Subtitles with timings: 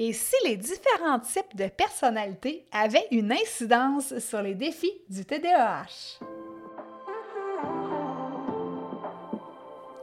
[0.00, 6.20] Et si les différents types de personnalités avaient une incidence sur les défis du TDAH?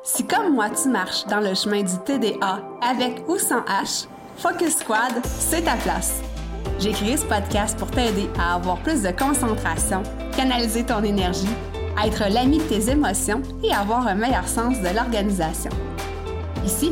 [0.03, 4.79] Si comme moi tu marches dans le chemin du TDA avec ou sans H, Focus
[4.79, 6.21] Squad, c'est ta place.
[6.77, 10.03] J'ai créé ce podcast pour t'aider à avoir plus de concentration,
[10.35, 11.47] canaliser ton énergie,
[12.05, 15.71] être l'ami de tes émotions et avoir un meilleur sens de l'organisation.
[16.65, 16.91] Ici,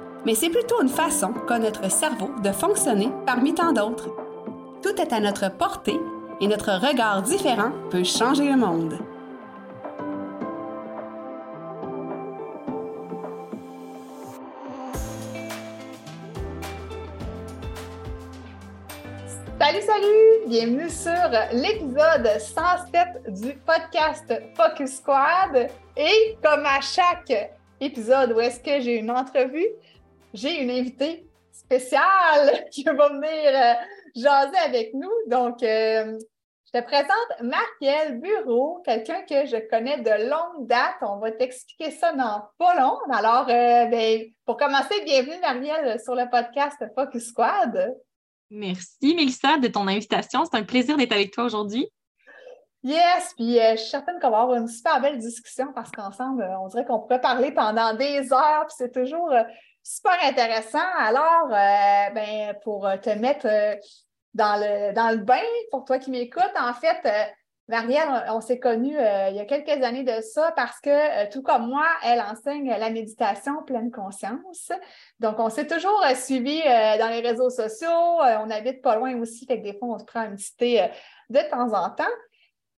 [0.25, 4.09] mais c'est plutôt une façon qu'a notre cerveau de fonctionner parmi tant d'autres.
[4.81, 5.99] Tout est à notre portée
[6.39, 8.97] et notre regard différent peut changer le monde.
[19.59, 20.47] Salut, salut!
[20.47, 21.11] Bienvenue sur
[21.53, 25.69] l'épisode 107 du podcast Focus Squad.
[25.95, 27.31] Et comme à chaque
[27.79, 29.67] épisode où est-ce que j'ai une entrevue,
[30.33, 33.73] j'ai une invitée spéciale qui va venir euh,
[34.15, 35.11] jaser avec nous.
[35.27, 36.17] Donc, euh,
[36.65, 40.95] je te présente Marielle Bureau, quelqu'un que je connais de longue date.
[41.01, 42.97] On va t'expliquer ça dans pas long.
[43.11, 47.97] Alors, euh, ben, pour commencer, bienvenue Marielle sur le podcast Focus Squad.
[48.49, 50.43] Merci Mélissa de ton invitation.
[50.45, 51.89] C'est un plaisir d'être avec toi aujourd'hui.
[52.83, 56.67] Yes, puis je suis certaine qu'on va avoir une super belle discussion parce qu'ensemble, on
[56.67, 59.31] dirait qu'on pourrait parler pendant des heures, puis c'est toujours
[59.83, 60.79] Super intéressant.
[60.97, 63.75] Alors, euh, ben, pour te mettre euh,
[64.33, 67.31] dans, le, dans le bain, pour toi qui m'écoutes, en fait, euh,
[67.67, 71.67] Marielle, on, s'est connus il y a quelques années de ça parce que, tout comme
[71.69, 74.73] moi, elle enseigne la méditation pleine conscience.
[75.19, 77.87] Donc, on s'est toujours suivi dans les réseaux sociaux.
[77.87, 80.89] on habite pas loin aussi, fait que des fois, on se prend un petit thé
[81.29, 82.03] de temps en temps.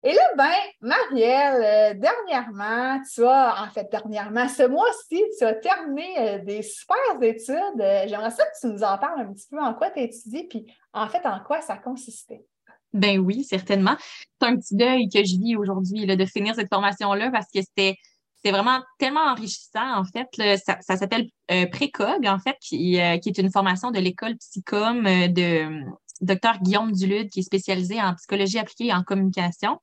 [0.05, 5.53] Et là, ben, Marielle, euh, dernièrement, tu as, en fait, dernièrement, ce mois-ci, tu as
[5.53, 7.79] terminé euh, des super études.
[7.79, 10.03] Euh, j'aimerais ça que tu nous en parles un petit peu en quoi tu as
[10.03, 12.43] étudié, puis en fait, en quoi ça consistait.
[12.91, 13.95] Ben oui, certainement.
[14.41, 17.95] C'est un petit deuil que je vis aujourd'hui de finir cette formation-là parce que c'était
[18.43, 20.27] vraiment tellement enrichissant, en fait.
[20.57, 21.29] ça, s'appelle
[21.71, 25.81] Précog, en fait, qui, qui, est une formation de l'école Psychom de,
[26.21, 29.79] docteur Guillaume Dulude, qui est spécialisé en psychologie appliquée et en communication.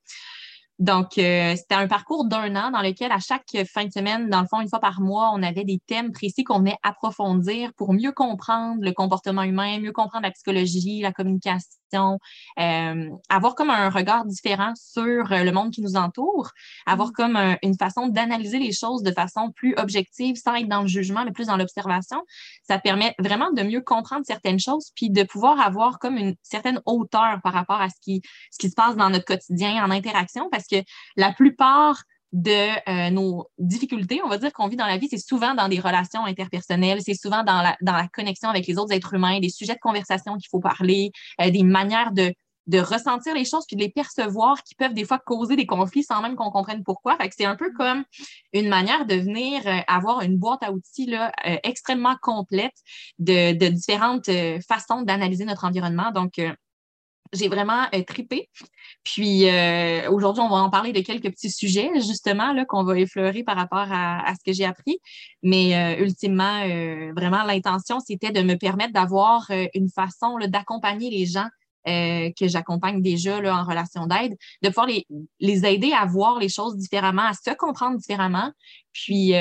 [0.78, 4.40] Donc, euh, c'était un parcours d'un an dans lequel, à chaque fin de semaine, dans
[4.40, 7.92] le fond, une fois par mois, on avait des thèmes précis qu'on venait approfondir pour
[7.92, 13.90] mieux comprendre le comportement humain, mieux comprendre la psychologie, la communication, euh, avoir comme un
[13.90, 16.50] regard différent sur euh, le monde qui nous entoure,
[16.86, 17.12] avoir mm.
[17.12, 21.24] comme une façon d'analyser les choses de façon plus objective, sans être dans le jugement,
[21.24, 22.22] mais plus dans l'observation.
[22.64, 26.80] Ça permet vraiment de mieux comprendre certaines choses, puis de pouvoir avoir comme une certaine
[26.86, 30.48] hauteur par rapport à ce qui, ce qui se passe dans notre quotidien en interaction,
[30.50, 30.76] parce que
[31.16, 35.18] la plupart de euh, nos difficultés, on va dire qu'on vit dans la vie, c'est
[35.18, 38.92] souvent dans des relations interpersonnelles, c'est souvent dans la, dans la connexion avec les autres
[38.92, 42.32] êtres humains, des sujets de conversation qu'il faut parler, euh, des manières de,
[42.68, 46.04] de ressentir les choses puis de les percevoir qui peuvent des fois causer des conflits
[46.04, 47.16] sans même qu'on comprenne pourquoi.
[47.16, 48.04] Fait c'est un peu comme
[48.52, 51.32] une manière de venir euh, avoir une boîte à outils là,
[51.64, 52.76] extrêmement complète
[53.18, 54.30] de, de différentes
[54.68, 56.12] façons d'analyser notre environnement.
[56.12, 56.40] Donc,
[57.32, 58.48] j'ai vraiment euh, tripé.
[59.04, 62.98] Puis euh, aujourd'hui, on va en parler de quelques petits sujets, justement, là, qu'on va
[62.98, 64.98] effleurer par rapport à, ce que j'ai appris.
[65.42, 66.64] Mais euh, ultimement,
[67.14, 71.48] vraiment, l'intention, c'était de me permettre d'avoir une façon d'accompagner les gens
[71.86, 75.06] que j'accompagne déjà là, en relation d'aide, de pouvoir les,
[75.40, 78.52] les aider à voir les choses différemment, à se comprendre différemment.
[78.92, 79.32] Puis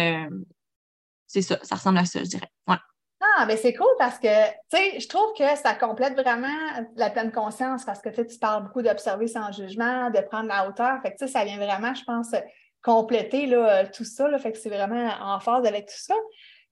[1.27, 2.49] c'est ça, ça ressemble à ça, je dirais.
[2.67, 2.77] Ouais.
[3.21, 6.47] Ah, mais c'est cool parce que, tu sais, je trouve que ça complète vraiment
[6.95, 11.01] la pleine conscience parce que, tu parles beaucoup d'observer sans jugement, de prendre la hauteur.
[11.01, 12.33] Fait que, ça vient vraiment, je pense,
[12.81, 14.25] compléter là, tout ça.
[14.39, 16.15] Fait que c'est vraiment en phase avec tout ça.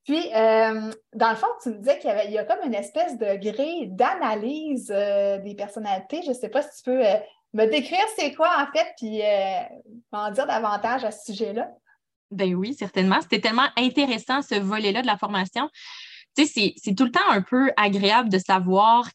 [0.05, 2.65] Puis, euh, dans le fond, tu me disais qu'il y, avait, il y a comme
[2.65, 6.21] une espèce de gré d'analyse euh, des personnalités.
[6.23, 7.15] Je ne sais pas si tu peux euh,
[7.53, 9.21] me décrire c'est quoi, en fait, puis
[10.13, 11.69] en dire davantage à ce sujet-là.
[12.31, 13.19] Ben oui, certainement.
[13.21, 15.69] C'était tellement intéressant, ce volet-là de la formation
[16.45, 19.10] c'est tout le temps un peu agréable de savoir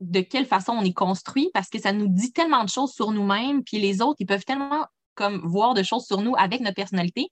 [0.00, 3.12] de quelle façon on est construit parce que ça nous dit tellement de choses sur
[3.12, 4.86] nous-mêmes, puis les autres, ils peuvent tellement
[5.16, 7.30] comme voir de choses sur nous avec notre personnalité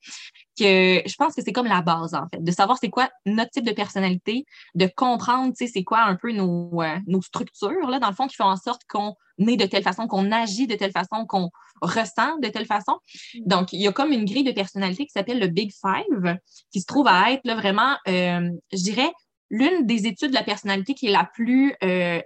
[0.58, 3.50] que je pense que c'est comme la base, en fait, de savoir c'est quoi notre
[3.50, 4.44] type de personnalité,
[4.74, 8.14] de comprendre, tu sais, c'est quoi un peu nos, euh, nos structures, là, dans le
[8.14, 9.14] fond, qui font en sorte qu'on
[9.46, 11.50] est de telle façon, qu'on agit de telle façon, qu'on
[11.82, 12.98] ressent de telle façon.
[13.34, 13.40] Mm.
[13.46, 16.38] Donc, il y a comme une grille de personnalité qui s'appelle le Big Five,
[16.72, 19.10] qui se trouve à être là, vraiment, euh, je dirais,
[19.54, 22.20] l'une des études de la personnalité qui est la plus euh,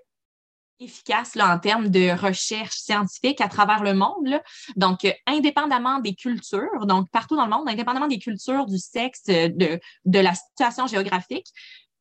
[0.81, 4.41] efficace là, en termes de recherche scientifique à travers le monde.
[4.77, 9.25] Donc, euh, indépendamment des cultures, donc partout dans le monde, indépendamment des cultures, du sexe,
[9.25, 11.47] de, de la situation géographique,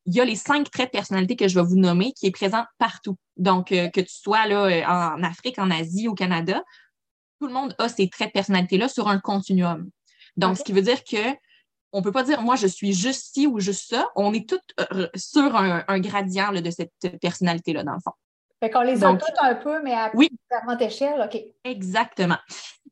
[0.06, 2.30] il y a les cinq traits de personnalité que je vais vous nommer qui est
[2.30, 3.16] présent partout.
[3.36, 6.62] Donc, euh, que tu sois là, euh, en Afrique, en Asie, au Canada,
[7.40, 9.90] tout le monde a ces traits de personnalité-là sur un continuum.
[10.38, 11.36] Donc, ce qui veut dire que
[11.92, 14.08] on peut pas dire moi je suis juste ci ou juste ça.
[14.16, 14.58] On est tous
[15.14, 18.12] sur un, gradient de cette personnalité-là, dans le fond.
[18.60, 20.30] Fait qu'on les a toutes un peu, mais à oui.
[20.30, 21.40] différentes échelles, OK.
[21.62, 22.38] Exactement.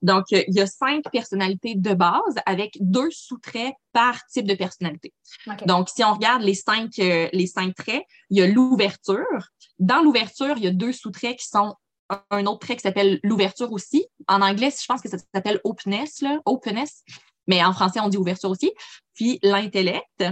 [0.03, 4.55] Donc, euh, il y a cinq personnalités de base avec deux sous-traits par type de
[4.55, 5.13] personnalité.
[5.65, 9.51] Donc, si on regarde les cinq, euh, les cinq traits, il y a l'ouverture.
[9.79, 11.75] Dans l'ouverture, il y a deux sous-traits qui sont
[12.31, 14.07] un autre trait qui s'appelle l'ouverture aussi.
[14.29, 17.03] En anglais, je pense que ça s'appelle openness, là, openness,
[17.47, 18.73] mais en français, on dit ouverture aussi.
[19.15, 20.25] Puis l'intellect.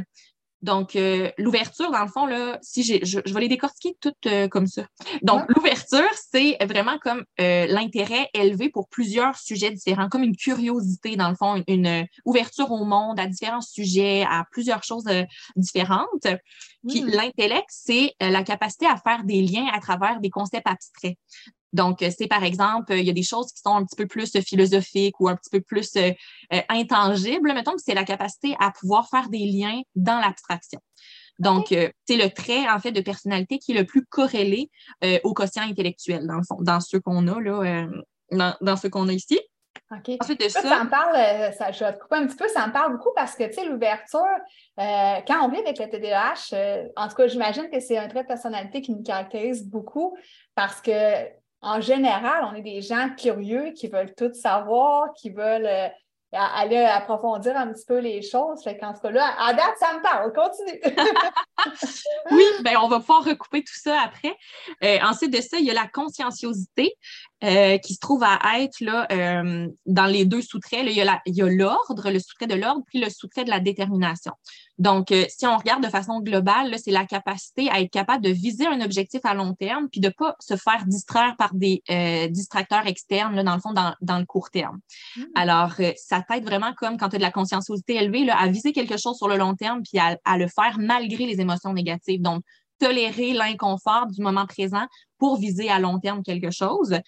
[0.65, 4.49] Donc, euh, l'ouverture, dans le fond, là, si j'ai, je, vais les décortiquer toutes euh,
[4.49, 4.87] comme ça.
[5.21, 11.17] Donc, l'ouverture, c'est vraiment comme euh, l'intérêt élevé pour plusieurs sujets différents, comme une curiosité,
[11.17, 15.05] dans le fond, une, ouverture au monde à différents sujets, à plusieurs choses
[15.55, 16.27] différentes.
[16.89, 17.09] Puis hmm.
[17.09, 21.19] l'intellect, c'est la capacité à faire des liens à travers des concepts abstraits.
[21.75, 24.07] Donc, euh, c'est par exemple, il y a des choses qui sont un petit peu
[24.07, 26.13] plus philosophiques ou un petit peu plus euh,
[26.53, 27.53] euh, intangibles.
[27.53, 30.81] Mettons que c'est la capacité à pouvoir faire des liens dans l'abstraction.
[31.41, 34.71] Donc, c'est le trait, en fait, de personnalité qui est le plus corrélé
[35.25, 37.89] au quotient intellectuel, dans le fond, dans ceux qu'on a, là,
[38.61, 39.41] dans, ceux qu'on a ici.
[39.91, 40.17] OK.
[40.21, 42.69] Ensuite de ça, ça me parle, ça, je vais te couper un petit peu, ça
[42.69, 44.21] me parle beaucoup parce que, tu sais, l'ouverture,
[44.77, 48.29] quand on vit avec le TDAH, en tout cas, j'imagine que c'est un trait de
[48.29, 50.17] personnalité qui nous caractérise beaucoup
[50.55, 50.93] parce que
[51.65, 55.89] en général, on est des gens curieux qui veulent tout savoir, qui veulent euh,
[56.33, 58.63] aller approfondir un petit peu les choses.
[58.63, 60.33] Fait qu'en ce cas-là, à date, ça me parle.
[60.33, 60.81] Continue.
[62.31, 64.37] oui, bien, on va pouvoir recouper tout ça après.
[64.83, 66.95] Euh, ensuite de ça, il y a la conscienciosité.
[67.45, 70.87] Euh, qui se trouve à être là, euh, dans les deux sous-traits.
[70.87, 71.03] Il y
[71.43, 74.33] a l'ordre, le sous-trait de l'ordre, puis le sous-trait de la détermination.
[74.79, 78.31] Donc, euh, si on regarde de façon globale, c'est la capacité à être capable de
[78.31, 81.83] viser un objectif à long terme, puis de ne pas se faire distraire par des
[82.31, 84.79] distracteurs externes, là, dans le fond, dans, dans le court terme.
[85.17, 85.23] Mmh.
[85.35, 88.73] Alors, ça t'aide vraiment comme quand tu as de la conscienciosité élevée, là, à viser
[88.73, 92.23] quelque chose sur le long terme, puis à, à le faire malgré les émotions négatives.
[92.23, 92.43] Donc,
[92.79, 94.87] tolérer l'inconfort du moment présent
[95.19, 96.99] pour viser à long terme quelque chose.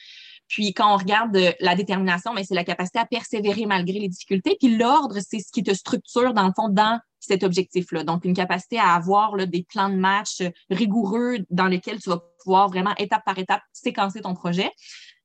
[0.48, 4.56] Puis quand on regarde la détermination, mais c'est la capacité à persévérer malgré les difficultés.
[4.58, 8.04] Puis l'ordre, c'est ce qui te structure dans le fond dans cet objectif-là.
[8.04, 12.22] Donc une capacité à avoir là, des plans de match rigoureux dans lesquels tu vas
[12.42, 14.70] pouvoir vraiment étape par étape séquencer ton projet.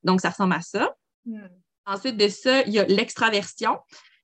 [0.04, 0.96] Donc ça ressemble à ça.
[1.26, 1.48] Hmm.
[1.86, 3.78] Ensuite de ça, il y a l'extraversion.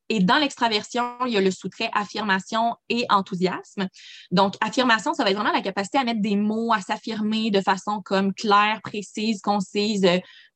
[0.10, 3.88] Et dans l'extraversion, il y a le sous-trait affirmation et enthousiasme.
[4.32, 7.62] Donc, affirmation, ça va être vraiment la capacité à mettre des mots, à s'affirmer de
[7.62, 10.02] façon comme claire, précise, concise.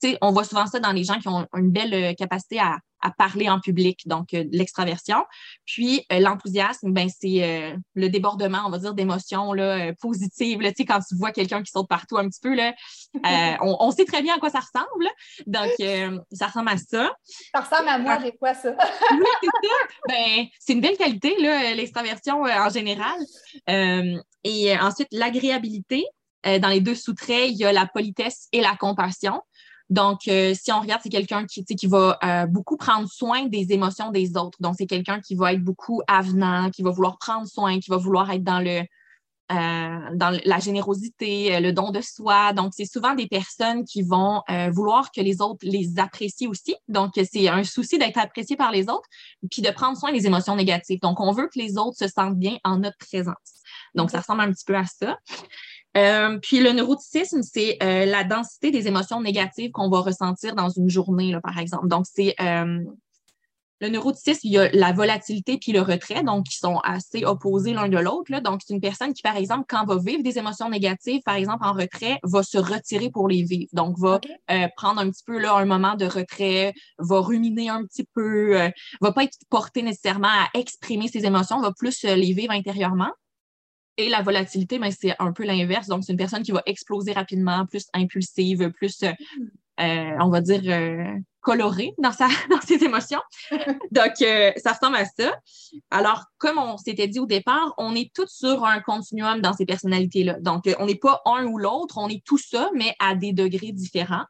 [0.01, 2.59] Tu sais, on voit souvent ça dans les gens qui ont une belle euh, capacité
[2.59, 5.25] à, à parler en public, donc euh, l'extraversion.
[5.65, 10.61] Puis euh, l'enthousiasme, ben, c'est euh, le débordement, on va dire, d'émotions là, positives.
[10.61, 12.73] Là, quand tu vois quelqu'un qui saute partout un petit peu, là,
[13.61, 15.07] on, on, sait très bien à quoi ça ressemble.
[15.47, 15.71] Donc,
[16.31, 17.11] ça ressemble à ça.
[17.53, 18.71] Ça ressemble à moi, j'ai quoi ça?
[19.11, 19.87] oui, c'est ça.
[20.07, 21.35] Ben, c'est une belle qualité,
[21.75, 23.19] l'extraversion en général.
[23.67, 26.05] et ensuite, l'agréabilité.
[26.43, 29.41] dans les deux sous-traits, il y a la politesse et la compassion.
[29.91, 33.73] Donc, euh, si on regarde, c'est quelqu'un qui, qui va euh, beaucoup prendre soin des
[33.73, 34.57] émotions des autres.
[34.61, 37.97] Donc, c'est quelqu'un qui va être beaucoup avenant, qui va vouloir prendre soin, qui va
[37.97, 38.83] vouloir être dans le
[39.51, 42.53] euh, dans la générosité, le don de soi.
[42.53, 46.73] Donc, c'est souvent des personnes qui vont vouloir que les autres les apprécient aussi.
[46.87, 49.09] Donc, c'est un souci d'être apprécié par les autres,
[49.51, 51.01] puis de prendre soin des émotions négatives.
[51.01, 53.35] Donc, on veut que les autres se sentent bien en notre présence.
[53.93, 55.17] Donc, ça ressemble un petit peu à ça.
[55.97, 60.69] Euh, puis le neuroticisme, c'est euh, la densité des émotions négatives qu'on va ressentir dans
[60.69, 61.87] une journée, là, par exemple.
[61.87, 62.79] Donc, c'est euh,
[63.81, 67.73] le neuroticisme, il y a la volatilité puis le retrait, donc qui sont assez opposés
[67.73, 68.31] l'un de l'autre.
[68.39, 71.65] Donc, c'est une personne qui, par exemple, quand va vivre des émotions négatives, par exemple
[71.65, 73.69] en retrait, va se retirer pour les vivre.
[73.73, 74.21] Donc, va
[74.77, 78.55] prendre un petit peu là, un moment de retrait, va ruminer un petit peu,
[79.01, 83.09] va pas être porté nécessairement à exprimer ses émotions, va plus les vivre intérieurement.
[83.97, 85.87] Et la volatilité, ben, c'est un peu l'inverse.
[85.87, 89.11] Donc, c'est une personne qui va exploser rapidement, plus impulsive, plus, euh,
[89.79, 93.21] euh, on va dire, euh, coloré dans, sa, dans ses émotions.
[93.91, 95.35] Donc, euh, ça ressemble à ça.
[95.89, 99.65] Alors, comme on s'était dit au départ, on est tous sur un continuum dans ces
[99.65, 100.39] personnalités-là.
[100.39, 103.71] Donc, on n'est pas un ou l'autre, on est tout ça, mais à des degrés
[103.71, 104.25] différents.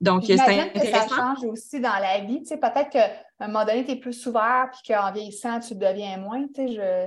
[0.00, 1.08] Donc, c'est intéressant.
[1.08, 2.40] ça change aussi dans la vie.
[2.42, 2.96] Tu sais, peut-être
[3.38, 6.44] qu'à un moment donné, tu es plus ouvert, puis qu'en vieillissant, tu deviens moins.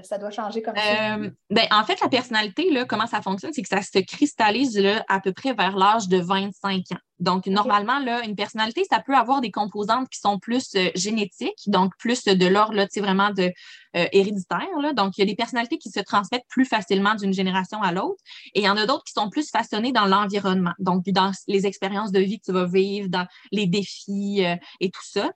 [0.04, 1.16] Ça doit changer comme ça.
[1.16, 4.78] Euh, ben, en fait, la personnalité, là, comment ça fonctionne, c'est que ça se cristallise
[4.78, 7.00] là, à peu près vers l'âge de 25 ans.
[7.20, 11.64] Donc, normalement, là, une personnalité, ça peut avoir des composantes qui sont plus euh, génétiques,
[11.66, 13.52] donc plus de l'ordre, tu sais, vraiment de
[13.96, 14.68] euh, héréditaire.
[14.80, 14.94] Là.
[14.94, 18.22] Donc, il y a des personnalités qui se transmettent plus facilement d'une génération à l'autre.
[18.54, 21.66] Et il y en a d'autres qui sont plus façonnées dans l'environnement, donc dans les
[21.66, 25.32] expériences de vie que tu vas vivre, dans les défis euh, et tout ça.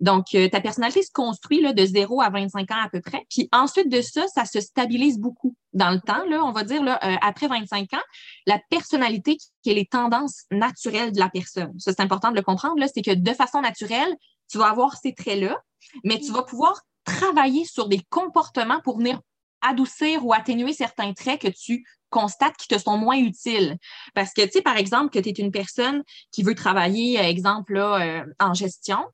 [0.00, 3.24] Donc, ta personnalité se construit là, de 0 à 25 ans à peu près.
[3.30, 6.82] Puis ensuite de ça, ça se stabilise beaucoup dans le temps, là, on va dire,
[6.82, 8.02] là, euh, après 25 ans,
[8.46, 11.72] la personnalité qui est les tendances naturelles de la personne.
[11.78, 14.14] Ça, c'est important de le comprendre, c'est que de façon naturelle,
[14.50, 15.56] tu vas avoir ces traits-là,
[16.04, 19.20] mais tu vas pouvoir travailler sur des comportements pour venir
[19.60, 23.76] adoucir ou atténuer certains traits que tu constates qui te sont moins utiles.
[24.14, 27.74] Parce que, tu sais, par exemple, que tu es une personne qui veut travailler, exemple,
[27.74, 29.04] là, euh, en gestion,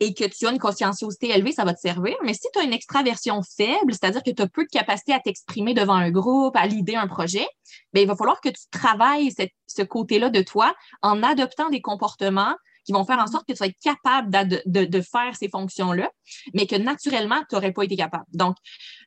[0.00, 2.16] et que tu as une conscienciosité élevée, ça va te servir.
[2.24, 5.20] Mais si tu as une extraversion faible, c'est-à-dire que tu as peu de capacité à
[5.20, 7.46] t'exprimer devant un groupe, à l'idée un projet,
[7.92, 9.30] bien, il va falloir que tu travailles
[9.66, 12.54] ce côté-là de toi en adoptant des comportements
[12.84, 16.10] qui vont faire en sorte que tu vas être capable de, de, faire ces fonctions-là,
[16.54, 18.24] mais que naturellement, tu n'aurais pas été capable.
[18.32, 18.56] Donc,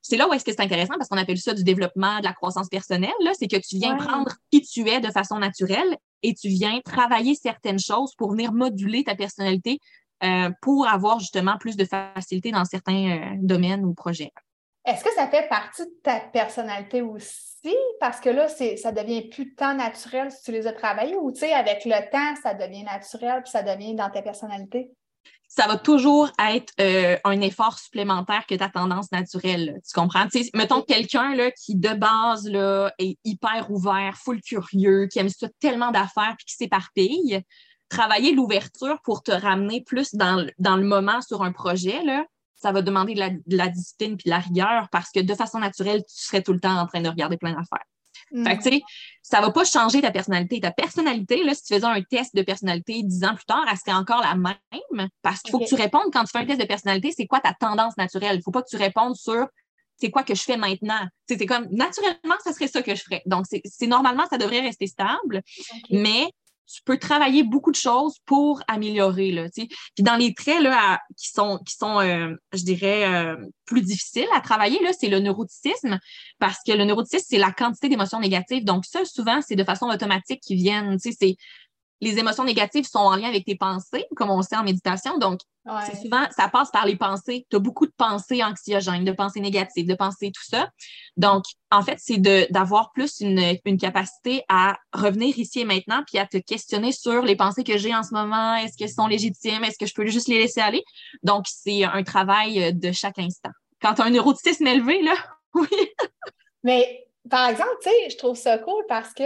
[0.02, 2.34] c'est là où est-ce que c'est intéressant parce qu'on appelle ça du développement de la
[2.34, 6.48] croissance personnelle, c'est que tu viens prendre qui tu es de façon naturelle et tu
[6.50, 9.80] viens travailler certaines choses pour venir moduler ta personnalité
[10.24, 14.32] euh, pour avoir justement plus de facilité dans certains euh, domaines ou projets.
[14.86, 17.75] Est-ce que ça fait partie de ta personnalité aussi?
[18.00, 21.39] Parce que là, ça devient plus tant naturel si tu les as travaillés ou tu
[21.39, 24.92] sais, avec le temps, ça devient naturel puis ça devient dans ta personnalité?
[25.56, 29.80] ça va toujours être euh, un effort supplémentaire que ta tendance naturelle.
[29.88, 30.25] Tu comprends?
[30.56, 35.92] mettons quelqu'un qui, de base, là, est hyper ouvert, full curieux, qui aime ça tellement
[35.92, 37.44] d'affaires puis qui s'éparpille
[37.94, 42.72] travailler l'ouverture pour te ramener plus dans, dans, le moment sur un projet, là, ça
[42.72, 46.26] va demander de la, discipline puis de la rigueur parce que de façon naturelle, tu
[46.26, 47.86] serais tout le temps en train de regarder plein d'affaires.
[48.32, 48.46] Mm.
[48.46, 48.82] Fait que, tu sais,
[49.22, 50.60] ça va pas changer ta personnalité.
[50.60, 53.78] Ta personnalité, là, si tu faisais un test de personnalité dix ans plus tard, elle
[53.78, 56.60] serait encore la même parce qu'il faut que tu répondes quand tu fais un test
[56.60, 58.38] de personnalité, c'est quoi ta tendance naturelle?
[58.38, 59.48] Il faut pas que tu répondes sur
[59.98, 61.08] c'est quoi que je fais maintenant?
[61.28, 63.22] C'est comme naturellement, ça serait ça que je ferais.
[63.26, 65.44] Donc, c'est normalement, ça devrait rester stable,
[65.92, 66.30] mais
[66.65, 69.32] tu peux travailler beaucoup de choses pour améliorer.
[69.32, 73.82] Là, Puis dans les traits là, qui sont, qui sont euh, je dirais, euh, plus
[73.82, 76.00] difficiles à travailler, là, c'est le neuroticisme,
[76.39, 78.65] parce que le neuroticisme, c'est la quantité d'émotions négatives.
[78.65, 80.98] Donc, ça, souvent, c'est de façon automatique qui viennent.
[81.00, 81.36] C'est
[82.03, 85.17] les émotions négatives sont en lien avec tes pensées, comme on sait en méditation.
[85.17, 85.39] Donc,
[86.01, 87.45] souvent, ça passe par les pensées.
[87.50, 90.69] Tu as beaucoup de pensées anxiogènes, de pensées négatives, de pensées, tout ça.
[91.17, 92.17] Donc, en fait, c'est
[92.51, 97.24] d'avoir plus une, une, capacité à revenir ici et maintenant, puis à te questionner sur
[97.24, 98.55] les pensées que j'ai en ce moment.
[98.55, 99.63] Est-ce qu'elles sont légitimes?
[99.63, 100.83] Est-ce que je peux juste les laisser aller?
[101.24, 103.51] Donc, c'est un travail de chaque instant.
[103.81, 105.15] Quand tu as un neuroticisme élevé, là,
[105.53, 105.67] oui.
[106.63, 109.24] Mais par exemple, tu sais, je trouve ça cool parce que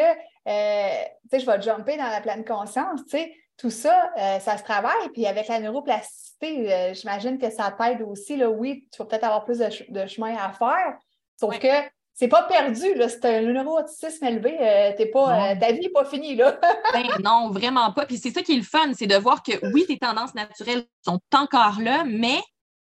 [0.48, 4.64] euh, je vais jumper dans la pleine conscience, tu sais, tout ça, euh, ça se
[4.64, 5.10] travaille.
[5.14, 8.38] Puis avec la neuroplasticité, euh, j'imagine que ça t'aide aussi.
[8.38, 10.98] Là, oui, tu vas peut-être avoir plus de, chemin à faire,
[11.40, 11.68] sauf que
[12.14, 12.94] c'est pas perdu.
[12.96, 14.58] Là, c'est un neuroautisme élevé.
[14.98, 16.36] t'es pas, ta vie n'est pas finie.
[16.36, 16.60] Là.
[16.94, 18.06] Ben non, vraiment pas.
[18.06, 20.86] Puis c'est ça qui est le fun, c'est de voir que oui, tes tendances naturelles
[21.06, 22.40] sont encore là, mais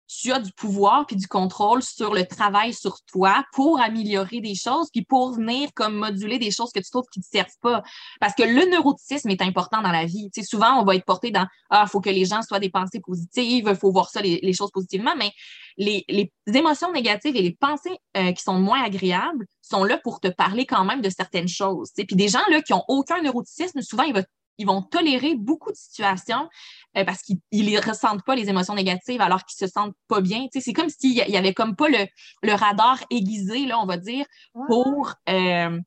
[0.06, 4.54] tu as du pouvoir puis du contrôle sur le travail sur toi pour améliorer des
[4.54, 7.58] choses puis pour venir comme moduler des choses que tu trouves qui ne te servent
[7.60, 7.82] pas.
[8.20, 10.30] Parce que le neuroticisme est important dans la vie.
[10.32, 12.70] Tu sais, souvent, on va être porté dans Ah, faut que les gens soient des
[12.70, 15.32] pensées positives, il faut voir ça, les, choses positivement, mais
[15.76, 16.04] les,
[16.52, 20.66] émotions négatives et les pensées euh, qui sont moins agréables sont là pour te parler
[20.66, 21.90] quand même de certaines choses.
[21.96, 24.24] Tu Puis des gens là, qui n'ont aucun neuroticisme, souvent, ils vont
[24.58, 26.48] ils vont tolérer beaucoup de situations
[26.96, 30.46] euh, parce qu'ils ne ressentent pas les émotions négatives alors qu'ils se sentent pas bien.
[30.52, 32.06] c'est comme s'il y avait comme pas le,
[32.42, 34.26] le, radar aiguisé, là, on va dire,
[34.68, 35.80] pour, euh,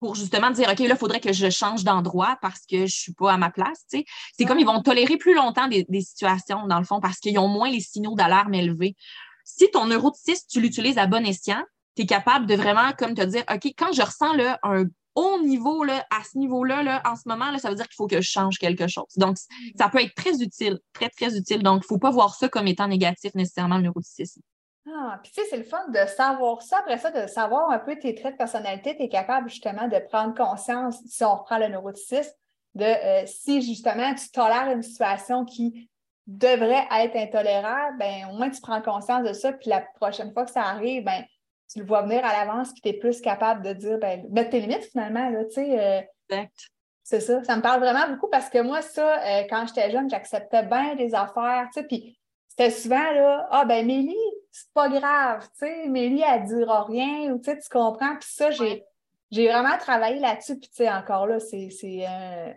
[0.00, 2.86] pour justement dire OK, là, il faudrait que je change d'endroit parce que je ne
[2.88, 3.84] suis pas à ma place.
[3.88, 7.48] C'est comme ils vont tolérer plus longtemps des, situations, dans le fond, parce qu'ils ont
[7.48, 8.96] moins les signaux d'alarme élevés.
[9.44, 11.62] Si ton neuroticisme, tu l'utilises à bon escient,
[11.96, 14.84] tu es capable de vraiment comme te dire OK, quand je ressens là, un
[15.14, 17.96] au niveau, là, à ce niveau-là, là, en ce moment, là, ça veut dire qu'il
[17.96, 19.12] faut que je change quelque chose.
[19.16, 19.36] Donc,
[19.78, 21.62] ça peut être très utile, très, très utile.
[21.62, 24.40] Donc, il ne faut pas voir ça comme étant négatif nécessairement, le neuroticisme.
[24.86, 26.78] Ah, puis tu sais, c'est le fun de savoir ça.
[26.78, 29.98] Après ça, de savoir un peu tes traits de personnalité, tu es capable justement de
[29.98, 32.32] prendre conscience, si on reprend le neuroticisme,
[32.74, 35.88] de euh, si justement tu tolères une situation qui
[36.26, 40.44] devrait être intolérable, ben, au moins tu prends conscience de ça, puis la prochaine fois
[40.44, 41.24] que ça arrive, ben,
[41.72, 44.50] tu le vois venir à l'avance, puis tu es plus capable de dire, ben, mettre
[44.50, 45.80] tes limites finalement, là, tu sais.
[45.80, 46.70] Euh, exact.
[47.02, 47.44] C'est ça.
[47.44, 50.94] Ça me parle vraiment beaucoup parce que moi, ça, euh, quand j'étais jeune, j'acceptais bien
[50.94, 52.18] des affaires, tu sais, puis
[52.48, 54.16] c'était souvent, là, ah, ben, Mélie,
[54.50, 58.28] c'est pas grave, tu sais, Mélie, elle dira rien, ou tu sais, tu comprends, puis
[58.30, 58.84] ça, j'ai.
[59.30, 61.68] J'ai vraiment travaillé là-dessus, puis tu sais, encore là, c'est.
[61.82, 62.52] Euh,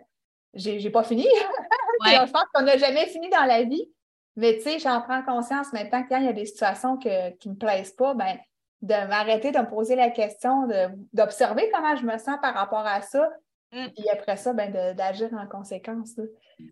[0.54, 1.24] j'ai pas fini.
[2.04, 3.90] je pense qu'on n'a jamais fini dans la vie.
[4.36, 7.50] Mais tu sais, j'en prends conscience maintenant quand il y a des situations qui ne
[7.50, 8.38] me plaisent pas, ben,
[8.82, 10.68] de m'arrêter, de me poser la question,
[11.12, 13.28] d'observer comment je me sens par rapport à ça.
[13.72, 13.86] Mm.
[13.96, 16.14] Et après ça, ben, d'agir en conséquence.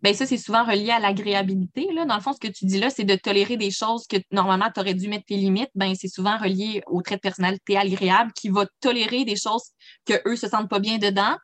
[0.03, 1.87] Ben, ça, c'est souvent relié à l'agréabilité.
[1.95, 4.71] Dans le fond, ce que tu dis là, c'est de tolérer des choses que normalement
[4.73, 5.71] tu aurais dû mettre tes limites.
[5.75, 9.73] Ben, c'est souvent relié au trait de personnalité agréable qui va tolérer des choses
[10.07, 11.37] que eux se sentent pas bien dedans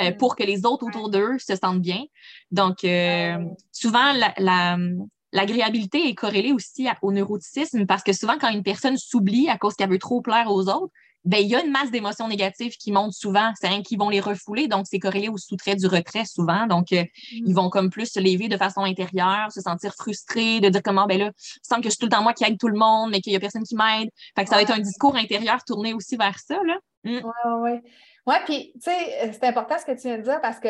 [0.00, 2.02] euh, pour que les autres autour d'eux se sentent bien.
[2.50, 3.38] Donc, euh,
[3.72, 4.12] souvent,
[5.32, 9.74] l'agréabilité est corrélée aussi au neuroticisme parce que souvent, quand une personne s'oublie à cause
[9.74, 10.92] qu'elle veut trop plaire aux autres,
[11.24, 13.52] ben, il y a une masse d'émotions négatives qui montent souvent.
[13.60, 14.68] C'est rien qui vont les refouler.
[14.68, 16.66] Donc, c'est corrélé au sous-trait du retrait souvent.
[16.66, 20.68] Donc, euh, ils vont comme plus se lever de façon intérieure, se sentir frustrés, de
[20.68, 22.58] dire comment, ben là, il semble que je suis tout le temps moi qui aide
[22.58, 24.08] tout le monde, mais qu'il n'y a personne qui m'aide.
[24.36, 26.78] Fait que ça va être un discours intérieur tourné aussi vers ça, là.
[27.04, 27.20] Mm.
[27.24, 27.90] Oui, oui.
[28.26, 30.68] Oui, puis, tu sais, c'est important ce que tu viens de dire parce que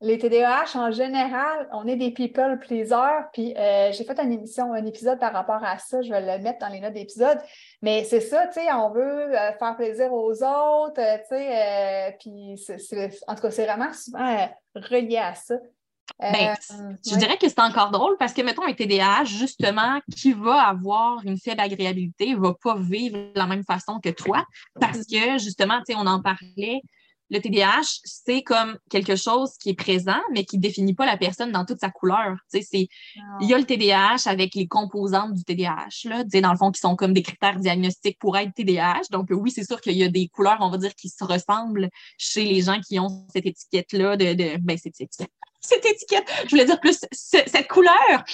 [0.00, 3.28] les TDAH, en général, on est des people pleasers.
[3.32, 6.00] Puis euh, j'ai fait une émission, un épisode par rapport à ça.
[6.02, 7.38] Je vais le mettre dans les notes d'épisode.
[7.82, 12.16] Mais c'est ça, tu sais, on veut euh, faire plaisir aux autres, euh, tu sais.
[12.20, 12.54] puis
[13.26, 15.56] en tout cas, c'est vraiment souvent relié à ça.
[16.20, 20.62] Ben, je dirais que c'est encore drôle parce que, mettons, un TDAH, justement, qui va
[20.62, 24.44] avoir une faible agréabilité, ne va pas vivre de la même façon que toi
[24.80, 26.80] parce que, justement, tu sais, on en parlait,
[27.30, 31.52] le TDAH, c'est comme quelque chose qui est présent, mais qui définit pas la personne
[31.52, 32.36] dans toute sa couleur.
[32.48, 36.70] c'est, il y a le TDAH avec les composantes du TDAH, là, dans le fond,
[36.70, 39.02] qui sont comme des critères diagnostiques pour être TDAH.
[39.10, 41.90] Donc, oui, c'est sûr qu'il y a des couleurs, on va dire, qui se ressemblent
[42.16, 45.30] chez les gens qui ont cette étiquette-là de, de ben, cette étiquette,
[45.60, 48.24] cette étiquette, je voulais dire plus cette couleur.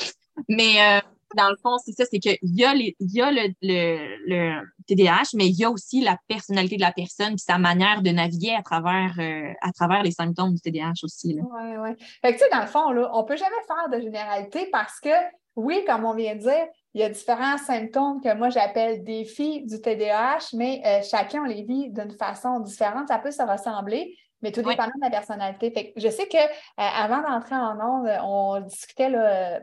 [0.49, 1.01] Mais euh,
[1.37, 5.57] dans le fond, c'est ça, c'est qu'il y a, y a le, TDAH, mais il
[5.59, 9.15] y a aussi la personnalité de la personne et sa manière de naviguer à travers,
[9.19, 11.39] euh, les symptômes du TDAH aussi.
[11.41, 11.91] Oui, oui.
[12.23, 15.01] Fait que, tu sais, dans le fond, on ne peut jamais faire de généralité parce
[15.01, 15.11] que,
[15.57, 19.65] oui, comme on vient de dire, il y a différents symptômes que moi j'appelle défis
[19.67, 23.09] du TDAH, mais euh, chacun les vit d'une façon différente.
[23.09, 25.95] Ça peut se ressembler, mais tout dépend de la personnalité.
[25.97, 29.11] je sais qu'avant euh, d'entrer en ondes, on discutait,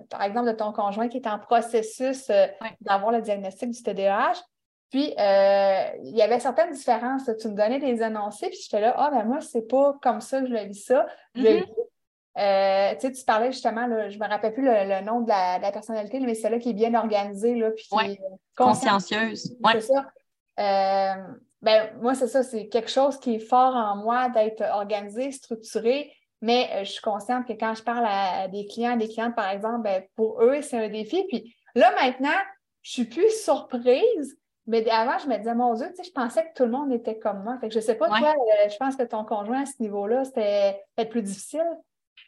[0.09, 2.47] par exemple, de ton conjoint qui est en processus euh,
[2.81, 4.41] d'avoir le diagnostic du TDAH.
[4.89, 7.29] Puis, euh, il y avait certaines différences.
[7.39, 10.41] Tu me donnais des énoncés, puis j'étais là, ah, ben moi, c'est pas comme ça
[10.41, 11.05] que je le vis ça.
[11.35, 13.15] Mm-hmm.
[13.15, 16.49] tu parlais justement, je ne me rappelle plus le, nom de la, personnalité, mais c'est
[16.49, 18.19] là qui est bien organisée, là, puis qui est
[18.57, 19.55] consciencieuse.
[19.63, 21.17] C'est ça.
[21.61, 26.11] Ben, moi, c'est ça, c'est quelque chose qui est fort en moi d'être organisé, structuré,
[26.41, 29.49] mais euh, je suis consciente que quand je parle à, des clients, des clientes, par
[29.49, 31.23] exemple, ben, pour eux, c'est un défi.
[31.29, 32.37] Puis là, maintenant,
[32.81, 36.43] je suis plus surprise, mais avant, je me disais, mon Dieu, tu sais, je pensais
[36.43, 37.57] que tout le monde était comme moi.
[37.59, 40.23] Fait que je sais pas, toi, euh, je pense que ton conjoint à ce niveau-là,
[40.23, 41.67] c'était peut-être plus difficile.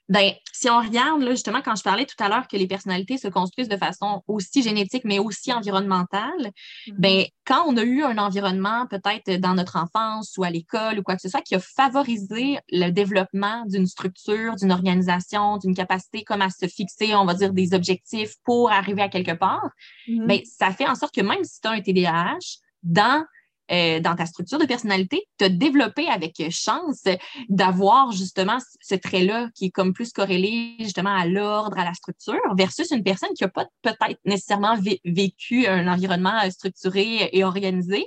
[0.09, 3.17] Ben, si on regarde, là, justement, quand je parlais tout à l'heure que les personnalités
[3.17, 6.51] se construisent de façon aussi génétique, mais aussi environnementale,
[6.87, 6.93] mm-hmm.
[6.97, 11.03] ben, quand on a eu un environnement, peut-être dans notre enfance ou à l'école ou
[11.03, 16.23] quoi que ce soit, qui a favorisé le développement d'une structure, d'une organisation, d'une capacité
[16.23, 19.69] comme à se fixer, on va dire, des objectifs pour arriver à quelque part,
[20.09, 20.27] mm-hmm.
[20.27, 23.25] ben, ça fait en sorte que même si tu as un TDAH, dans
[23.71, 27.03] euh, dans ta structure de personnalité, te développer avec chance
[27.49, 32.41] d'avoir justement ce trait-là qui est comme plus corrélé justement à l'ordre, à la structure,
[32.57, 38.05] versus une personne qui n'a pas peut-être nécessairement vécu un environnement euh, structuré et organisé,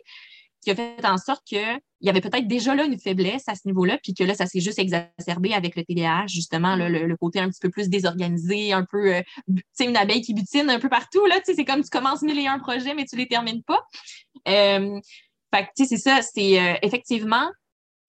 [0.62, 3.62] qui a fait en sorte qu'il y avait peut-être déjà là une faiblesse à ce
[3.66, 7.48] niveau-là, puis que là, ça s'est juste exacerbé avec le TDAH, justement, le, côté un
[7.48, 10.88] petit peu plus désorganisé, un peu, euh, tu sais, une abeille qui butine un peu
[10.88, 13.28] partout, là, tu sais, c'est comme tu commences mille et un projets, mais tu les
[13.28, 13.80] termines pas.
[15.54, 17.48] Fait que, tu sais, c'est ça, c'est euh, effectivement,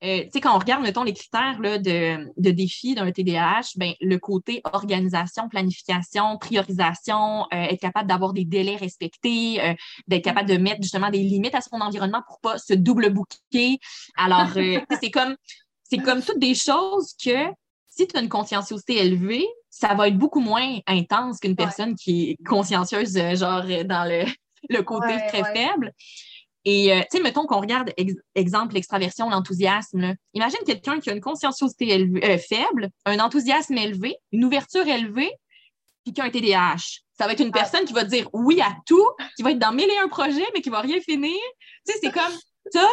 [0.04, 3.74] euh, tu sais, quand on regarde, mettons, les critères là, de, de défi d'un TDAH,
[3.78, 9.76] ben, le côté organisation, planification, priorisation, euh, être capable d'avoir des délais respectés,
[10.08, 13.80] d'être capable de mettre justement des limites à son environnement pour pas se double bouquer.
[14.16, 15.36] Alors, c'est comme,
[15.84, 17.48] c'est comme toutes des choses que
[17.88, 22.32] si tu as une conscienciosité élevée, ça va être beaucoup moins intense qu'une personne qui
[22.32, 24.26] est consciencieuse, genre dans le,
[24.70, 25.92] le côté très faible.
[26.70, 27.94] Et, euh, tu sais, mettons qu'on regarde,
[28.36, 30.16] exemple, l'extraversion, l'enthousiasme.
[30.34, 35.32] Imagine quelqu'un qui a une conscienciosité euh, faible, un enthousiasme élevé, une ouverture élevée,
[36.04, 37.04] puis qui a un TDAH.
[37.18, 39.72] Ça va être une personne qui va dire oui à tout, qui va être dans
[39.72, 41.40] mille et un projets, mais qui va rien finir.
[41.86, 42.34] Tu sais, c'est comme
[42.74, 42.86] ça.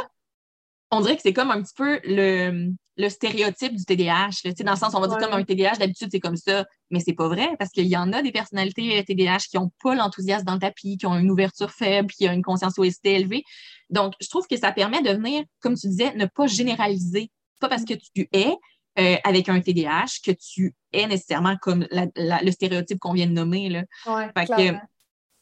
[0.92, 4.42] On dirait que c'est comme un petit peu le, le stéréotype du TDAH.
[4.44, 6.64] Là, dans le sens, on va dire comme un TDAH, d'habitude, c'est comme ça.
[6.90, 9.94] Mais c'est pas vrai, parce qu'il y en a des personnalités TDAH qui n'ont pas
[9.94, 13.44] l'enthousiasme dans le tapis, qui ont une ouverture faible, qui ont une conscience OST élevée.
[13.90, 17.30] Donc, je trouve que ça permet de venir, comme tu disais, ne pas généraliser.
[17.60, 18.56] Pas parce que tu es
[18.98, 23.84] euh, avec un TDAH que tu es nécessairement comme le stéréotype qu'on vient de nommer.
[24.06, 24.22] Oui,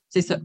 [0.09, 0.38] c'est ça.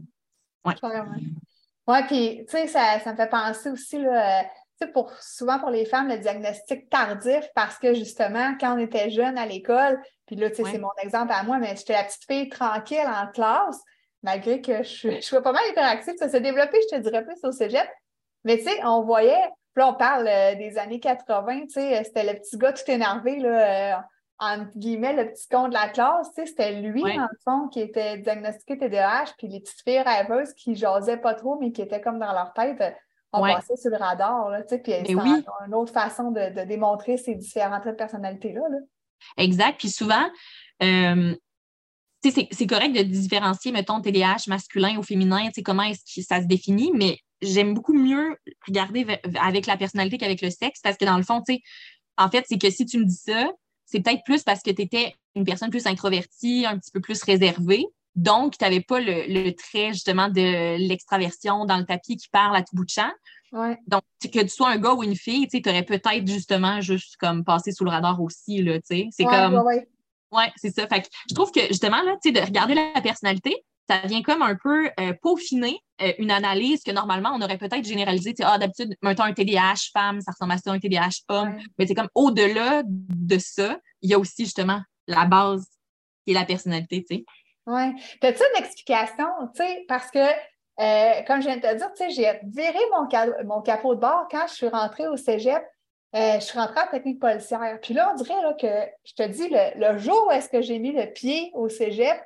[1.88, 4.44] Oui, puis, tu sais, ça, ça, me fait penser aussi, là,
[4.86, 9.36] pour, souvent pour les femmes, le diagnostic tardif, parce que justement, quand on était jeune
[9.36, 12.24] à l'école, puis là, tu sais, c'est mon exemple à moi, mais j'étais la petite
[12.24, 13.80] fille tranquille en classe,
[14.22, 16.14] malgré que je, je suis pas mal hyperactive.
[16.18, 17.88] Ça s'est développé, je te dirais plus au cégep.
[18.44, 22.32] Mais tu sais, on voyait, là, on parle euh, des années 80, tu sais, c'était
[22.32, 24.00] le petit gars tout énervé, là, euh,
[24.38, 27.80] entre guillemets, le petit con de la classe, tu sais, c'était lui, en fond, qui
[27.80, 32.00] était diagnostiqué TDAH, puis les petites filles rêveuses qui jasaient pas trop, mais qui étaient
[32.00, 32.94] comme dans leur tête
[33.32, 37.80] on passait sur le radar, là, puis c'est une autre façon de, démontrer ces différents
[37.80, 38.62] traits de personnalité-là.
[39.36, 39.78] Exact.
[39.78, 40.24] Puis souvent,
[40.82, 41.34] euh,
[42.22, 46.90] c'est correct de différencier, mettons, TDAH masculin ou féminin, comment est-ce que ça se définit,
[46.94, 48.36] mais j'aime beaucoup mieux
[48.66, 49.06] regarder
[49.40, 51.60] avec la personnalité qu'avec le sexe, parce que dans le fond, tu sais,
[52.16, 53.50] en fait, c'est que si tu me dis ça,
[53.84, 57.22] c'est peut-être plus parce que tu étais une personne plus introvertie, un petit peu plus
[57.22, 57.86] réservée,
[58.18, 62.62] donc, tu n'avais pas le, trait justement de l'extraversion dans le tapis qui parle à
[62.62, 63.10] tout bout de champ.
[63.52, 67.44] Donc, que tu sois un gars ou une fille, tu aurais peut-être justement juste comme
[67.44, 68.60] passé sous le radar aussi.
[68.60, 69.62] Là, c'est comme.
[70.32, 70.86] Ouais, c'est ça.
[70.88, 73.54] Fait je trouve que justement, là, de regarder la personnalité,
[73.88, 77.84] ça vient comme un peu euh, peaufiner euh, une analyse que normalement, on aurait peut-être
[77.84, 78.34] généralisé.
[78.42, 81.56] Ah, d'habitude, mettons un TDAH femme, ça ressemble à ça, un TDAH homme.
[81.78, 85.64] Mais c'est comme au-delà de ça, il y a aussi justement la base
[86.26, 87.24] qui est la personnalité, tu sais.
[87.68, 88.02] Oui.
[88.22, 92.04] As-tu une explication, tu sais, parce que, euh, comme je viens de te dire, tu
[92.04, 93.06] sais, j'ai viré mon,
[93.44, 95.62] mon, capot de bord quand je suis rentrée au cégep.
[96.16, 97.78] Euh, je suis rentrée en technique policière.
[97.82, 100.78] Puis là, on dirait là, que, je te dis, le, jour où est-ce que j'ai
[100.78, 102.18] mis le pied au cégep,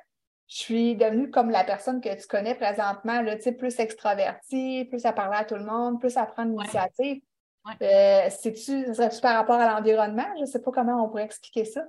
[0.47, 4.85] je suis devenue comme la personne que tu connais présentement, là, tu sais, plus extravertie,
[4.85, 7.21] plus à parler à tout le monde, plus à prendre l'initiative.
[7.65, 8.25] Ouais.
[8.25, 8.55] Euh, tu
[8.93, 10.25] serait-tu par rapport à l'environnement?
[10.37, 11.81] Je ne sais pas comment on pourrait expliquer ça.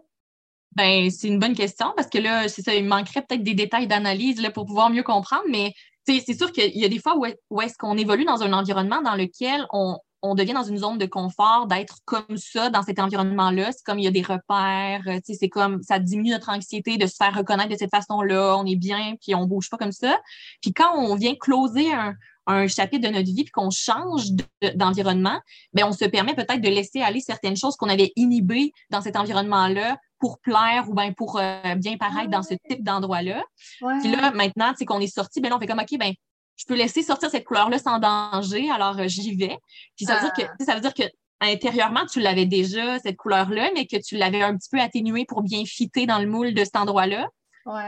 [0.77, 3.87] Ben, c'est une bonne question parce que là, c'est ça, il manquerait peut-être des détails
[3.87, 5.73] d'analyse pour pouvoir mieux comprendre, mais
[6.07, 9.15] c'est sûr qu'il y a des fois où, est-ce qu'on évolue dans un environnement dans
[9.15, 9.99] lequel on,
[10.35, 13.73] devient dans une zone de confort, d'être comme ça dans cet environnement-là.
[13.73, 17.15] C'est comme il y a des repères, c'est comme ça diminue notre anxiété de se
[17.17, 20.19] faire reconnaître de cette façon-là, on est bien, puis on bouge pas comme ça.
[20.63, 22.15] Puis quand on vient closer un,
[22.47, 24.29] un chapitre de notre vie puis qu'on change
[24.75, 25.41] d'environnement,
[25.73, 29.17] ben on se permet peut-être de laisser aller certaines choses qu'on avait inhibées dans cet
[29.17, 33.43] environnement-là pour plaire ou bien pour euh, bien paraître dans ce type d'endroit-là.
[34.01, 36.13] Puis là, maintenant, c'est qu'on est sorti, ben là, on fait comme OK, ben
[36.57, 39.59] je peux laisser sortir cette couleur-là sans danger, alors euh, j'y vais.
[39.97, 40.65] Puis ça veut dire que ah.
[40.65, 41.03] ça veut dire que
[41.41, 45.43] intérieurement, tu l'avais déjà, cette couleur-là, mais que tu l'avais un petit peu atténuée pour
[45.43, 47.29] bien fitter dans le moule de cet endroit-là.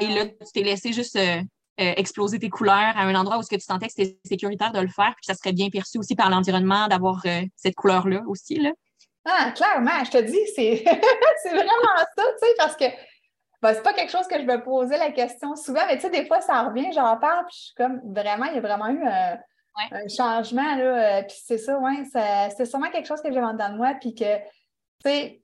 [0.01, 1.43] Et là, tu t'es laissé juste euh,
[1.77, 4.81] exploser tes couleurs à un endroit où ce que tu sentais que c'était sécuritaire de
[4.81, 7.23] le faire, puis ça serait bien perçu aussi par l'environnement d'avoir
[7.57, 8.57] cette couleur-là aussi.
[8.57, 8.73] Là.
[9.29, 12.85] Ah, clairement, je te dis, c'est vraiment ça, tu sais, parce que
[13.61, 16.11] ben, c'est pas quelque chose que je me posais la question souvent, mais tu sais,
[16.11, 18.89] des fois, ça revient, j'en parle, puis je suis comme, vraiment, il y a vraiment
[18.89, 19.39] eu un,
[20.09, 22.05] changement, là, euh, puis c'est ça, ouais,
[22.57, 24.39] c'est sûrement quelque chose que j'ai en dedans de moi, puis que,
[25.05, 25.43] tu sais,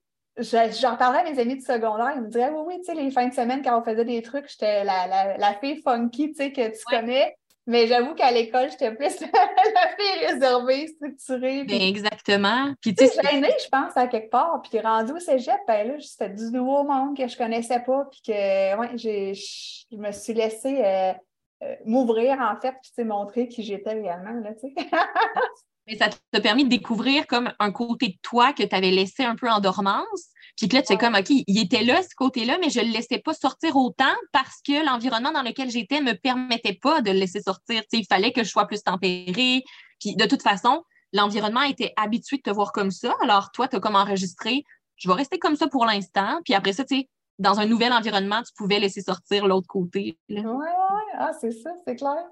[0.81, 3.11] j'en parlais à mes amis de secondaire, ils me disaient, oui, oui, tu sais, les
[3.11, 6.37] fins de semaine, quand on faisait des trucs, j'étais la, la, la, fille funky, tu
[6.37, 7.37] sais, que tu connais.
[7.67, 11.65] Mais j'avoue qu'à l'école, j'étais plus la fille réservée, structurée.
[11.65, 12.75] Ben, exactement.
[12.81, 14.61] Puis tu sais, gênée, je pense, à quelque part.
[14.63, 18.09] Puis rendu au cégep, ben là, c'était du nouveau monde que je connaissais pas.
[18.11, 21.13] Puis que, ouais, je me suis laissée euh,
[21.63, 24.75] euh, m'ouvrir, en fait, puis montrer qui j'étais réellement, là, tu sais.
[25.87, 29.25] Mais ça t'a permis de découvrir comme un côté de toi que tu avais laissé
[29.25, 30.31] un peu en dormance.
[30.57, 32.87] Puis que là, tu sais comme, OK, il était là, ce côté-là, mais je ne
[32.87, 37.01] le laissais pas sortir autant parce que l'environnement dans lequel j'étais ne me permettait pas
[37.01, 37.83] de le laisser sortir.
[37.93, 39.65] il fallait que je sois plus tempérée.
[39.99, 43.15] Puis de toute façon, l'environnement était habitué de te voir comme ça.
[43.23, 44.65] Alors toi, tu as comme enregistré,
[44.97, 46.41] je vais rester comme ça pour l'instant.
[46.45, 47.09] Puis après ça, tu sais,
[47.39, 50.19] dans un nouvel environnement, tu pouvais laisser sortir l'autre côté.
[50.29, 50.69] Oui, oui,
[51.19, 52.25] ah, c'est ça, c'est clair.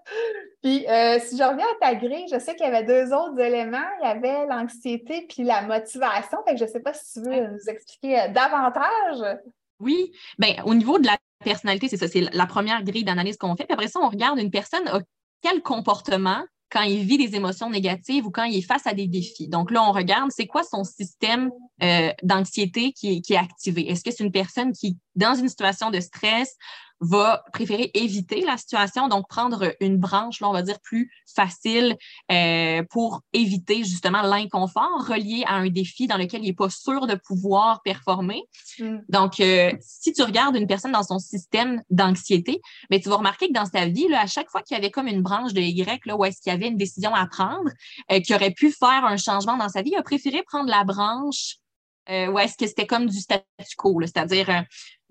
[0.62, 3.38] Puis, euh, si je reviens à ta grille, je sais qu'il y avait deux autres
[3.38, 3.78] éléments.
[4.02, 6.38] Il y avait l'anxiété puis la motivation.
[6.46, 9.38] Fait que je ne sais pas si tu veux nous expliquer euh, davantage.
[9.80, 13.56] Oui, bien, au niveau de la personnalité, c'est ça, c'est la première grille d'analyse qu'on
[13.56, 13.64] fait.
[13.64, 15.00] Puis après ça, on regarde une personne a
[15.42, 19.06] quel comportement quand il vit des émotions négatives ou quand il est face à des
[19.06, 19.48] défis.
[19.48, 21.50] Donc là, on regarde, c'est quoi son système
[21.82, 23.90] euh, d'anxiété qui, est activé?
[23.90, 26.56] Est-ce que c'est une personne qui dans une situation de stress,
[27.00, 31.96] va préférer éviter la situation, donc prendre une branche, là, on va dire, plus facile
[32.30, 37.06] euh, pour éviter justement l'inconfort relié à un défi dans lequel il n'est pas sûr
[37.06, 38.42] de pouvoir performer.
[38.78, 38.98] Mm.
[39.08, 43.16] Donc, euh, si tu regardes une personne dans son système d'anxiété, mais ben, tu vas
[43.16, 45.54] remarquer que dans sa vie, là, à chaque fois qu'il y avait comme une branche
[45.54, 47.70] de Y, là, où est-ce qu'il y avait une décision à prendre,
[48.12, 50.84] euh, qui aurait pu faire un changement dans sa vie, il a préféré prendre la
[50.84, 51.59] branche
[52.10, 53.44] euh, où est-ce que c'était comme du statu
[53.76, 54.62] quo, c'est-à-dire euh,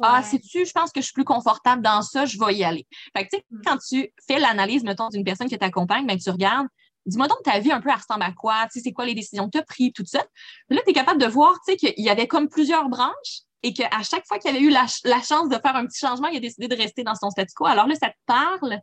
[0.02, 2.86] Ah, sais-tu, je pense que je suis plus confortable dans ça, je vais y aller.
[3.16, 3.62] Fait que, tu sais, mm.
[3.66, 6.68] quand tu fais l'analyse, mettons, d'une personne qui t'accompagne, ben, tu regardes,
[7.06, 9.16] dis-moi donc ta vie un peu, elle ressemble à quoi, tu sais, c'est quoi les
[9.16, 10.26] décisions que tu as prises, tout ça?
[10.70, 13.74] Là, tu es capable de voir, tu sais, qu'il y avait comme plusieurs branches et
[13.74, 16.40] qu'à chaque fois qu'il avait eu la, chance de faire un petit changement, il a
[16.40, 17.66] décidé de rester dans son statu quo.
[17.66, 18.80] Alors là, ça te parle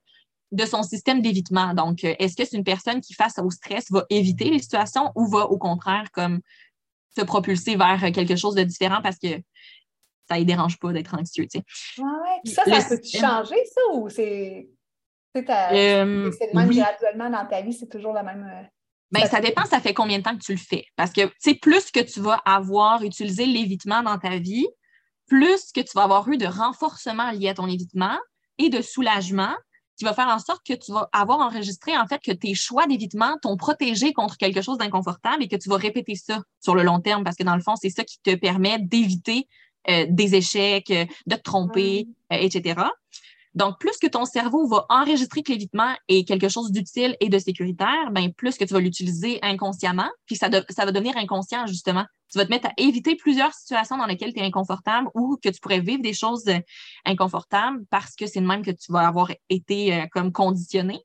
[0.53, 1.75] de son système d'évitement.
[1.75, 5.13] Donc, euh, est-ce que c'est une personne qui, face au stress, va éviter les situations
[5.15, 6.41] ou va au contraire comme
[7.17, 9.41] se propulser vers quelque chose de différent parce que
[10.29, 11.47] ça ne dérange pas d'être anxieux.
[11.51, 12.03] Tu sais.
[12.03, 14.69] ouais, Ça, ça peut changer, ça, ou c'est
[15.37, 18.49] euh, le même graduellement dans ta vie, c'est toujours la même.
[18.51, 18.67] Euh,
[19.13, 20.85] ben, ça dépend, ça fait combien de temps que tu le fais.
[20.97, 24.67] Parce que, tu sais, plus que tu vas avoir utilisé l'évitement dans ta vie,
[25.29, 28.19] plus que tu vas avoir eu de renforcement lié à ton évitement
[28.59, 29.55] et de soulagement,
[29.97, 32.87] qui va faire en sorte que tu vas avoir enregistré en fait que tes choix
[32.87, 36.83] d'évitement t'ont protégé contre quelque chose d'inconfortable et que tu vas répéter ça sur le
[36.83, 39.49] long terme parce que dans le fond, c'est ça qui te permet d'éviter
[39.89, 42.83] euh, des échecs, euh, de te tromper, euh, etc.
[43.57, 47.39] Donc, plus que ton cerveau va enregistrer que l'évitement est quelque chose d'utile et de
[47.39, 52.05] sécuritaire, ben, plus que tu vas l'utiliser inconsciemment, puis ça, ça va devenir inconscient, justement.
[52.31, 55.49] Tu vas te mettre à éviter plusieurs situations dans lesquelles tu es inconfortable ou que
[55.49, 56.59] tu pourrais vivre des choses euh,
[57.07, 60.99] inconfortables parce que c'est le même que tu vas avoir été euh, comme conditionné.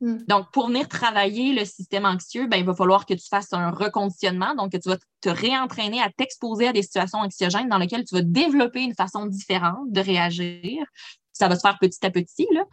[0.00, 0.18] Hmm.
[0.28, 3.70] Donc, pour venir travailler le système anxieux, ben, il va falloir que tu fasses un
[3.70, 8.04] reconditionnement, donc que tu vas te réentraîner à t'exposer à des situations anxiogènes dans lesquelles
[8.04, 10.84] tu vas développer une façon différente de réagir
[11.36, 12.46] ça va se faire petit à petit.
[12.52, 12.64] Là.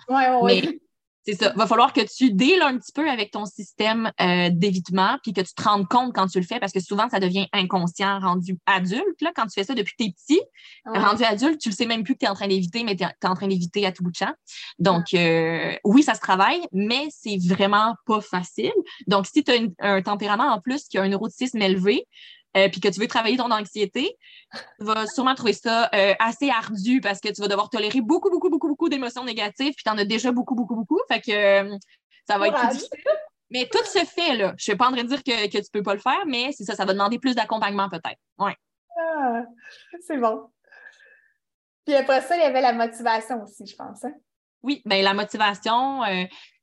[0.44, 0.80] Mais
[1.26, 1.54] c'est ça.
[1.56, 5.40] Va falloir que tu deals un petit peu avec ton système euh, d'évitement, puis que
[5.40, 8.58] tu te rendes compte quand tu le fais, parce que souvent, ça devient inconscient rendu
[8.66, 9.22] adulte.
[9.22, 10.42] Là, quand tu fais ça depuis que tu es petit,
[10.86, 13.04] rendu adulte, tu le sais même plus que tu es en train d'éviter, mais tu
[13.04, 14.34] es, en train d'éviter à tout bout de champ.
[14.80, 18.74] Donc, euh, oui, ça se travaille, mais c'est vraiment pas facile.
[19.08, 22.06] Donc, si tu as un tempérament en plus qui a un neuroticisme élevé,
[22.56, 24.18] euh, puis que tu veux travailler ton anxiété,
[24.54, 28.30] tu vas sûrement trouver ça euh, assez ardu parce que tu vas devoir tolérer beaucoup,
[28.30, 31.00] beaucoup, beaucoup, beaucoup d'émotions négatives, puis tu en as déjà beaucoup, beaucoup, beaucoup.
[31.08, 31.78] Fait que euh,
[32.28, 33.00] ça va être plus difficile.
[33.50, 34.48] Mais tout se fait, là.
[34.50, 36.00] Je ne suis pas en train de dire que, que tu ne peux pas le
[36.00, 38.20] faire, mais c'est ça, ça va demander plus d'accompagnement peut-être.
[38.40, 38.56] Ouais.
[38.98, 39.44] Ah,
[40.06, 40.50] c'est bon.
[41.86, 44.04] Puis après ça, il y avait la motivation aussi, je pense.
[44.06, 44.14] Hein?
[44.64, 46.02] Oui, bien la motivation,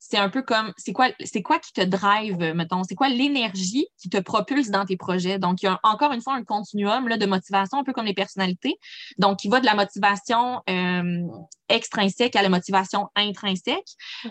[0.02, 3.86] c'est un peu comme c'est quoi, c'est quoi qui te drive, mettons, c'est quoi l'énergie
[3.98, 5.38] qui te propulse dans tes projets?
[5.38, 8.06] Donc, il y a encore une fois un continuum là, de motivation, un peu comme
[8.06, 8.78] les personnalités.
[9.18, 11.26] Donc, il va de la motivation euh,
[11.68, 13.86] extrinsèque à la motivation intrinsèque.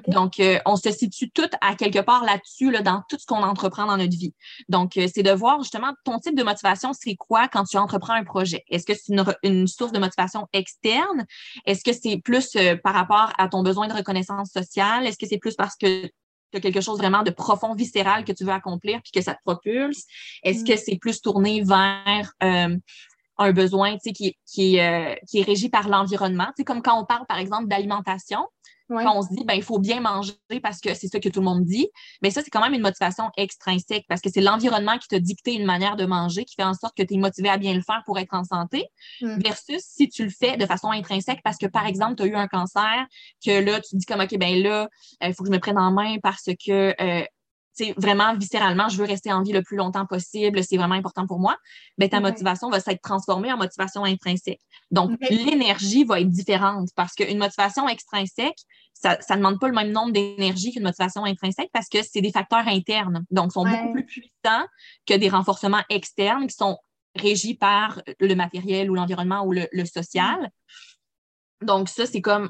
[0.08, 3.44] Donc, euh, on se situe tout à quelque part là-dessus, là, dans tout ce qu'on
[3.44, 4.34] entreprend dans notre vie.
[4.70, 8.14] Donc, euh, c'est de voir justement ton type de motivation, c'est quoi quand tu entreprends
[8.14, 8.64] un projet?
[8.72, 11.28] Est-ce que c'est une, une, source de motivation externe?
[11.66, 15.06] Est-ce que c'est plus par rapport à ton besoin de reconnaissance sociale?
[15.06, 18.32] Est-ce que c'est plus parce que tu as quelque chose vraiment de profond, viscéral que
[18.32, 20.06] tu veux accomplir puis que ça te propulse?
[20.42, 20.78] Est-ce que mm.
[20.78, 22.78] c'est plus tourné vers euh,
[23.38, 26.48] un besoin qui, qui, euh, qui est régi par l'environnement?
[26.66, 28.48] Comme quand on parle, par exemple, d'alimentation,
[28.90, 31.40] quand on se dit, ben, il faut bien manger parce que c'est ça que tout
[31.40, 31.88] le monde dit,
[32.22, 35.54] mais ça, c'est quand même une motivation extrinsèque parce que c'est l'environnement qui t'a dicté
[35.54, 37.82] une manière de manger qui fait en sorte que tu es motivé à bien le
[37.82, 38.86] faire pour être en santé,
[39.22, 39.40] mm.
[39.40, 42.36] versus si tu le fais de façon intrinsèque parce que, par exemple, tu as eu
[42.36, 43.06] un cancer,
[43.46, 44.90] que là, tu te dis comme, OK, ben là,
[45.22, 47.24] il faut que je me prenne en main parce que euh,
[47.98, 51.40] vraiment viscéralement, je veux rester en vie le plus longtemps possible, c'est vraiment important pour
[51.40, 51.58] moi,
[51.98, 54.62] ben, ta motivation va s'être transformée en motivation intrinsèque.
[54.92, 58.58] Donc, l'énergie va être différente parce qu'une motivation extrinsèque,
[58.94, 62.32] ça ne demande pas le même nombre d'énergie qu'une motivation intrinsèque parce que c'est des
[62.32, 63.26] facteurs internes.
[63.32, 64.66] Donc, sont beaucoup plus puissants
[65.06, 66.78] que des renforcements externes qui sont
[67.16, 70.50] régis par le matériel ou l'environnement ou le, le social.
[71.62, 72.50] Donc, ça, c'est comme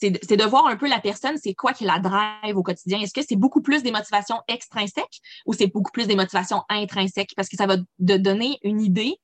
[0.00, 3.00] c'est de voir un peu la personne, c'est quoi qui la drive au quotidien?
[3.00, 7.32] Est-ce que c'est beaucoup plus des motivations extrinsèques ou c'est beaucoup plus des motivations intrinsèques?
[7.36, 9.16] Parce que ça va te donner une idée